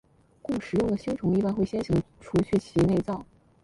[0.41, 3.23] 供食用的星虫一般会先行除去其内脏。